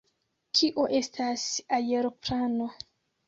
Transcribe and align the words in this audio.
Kio 0.59 0.85
estas 0.99 1.45
aeroplano? 1.79 2.71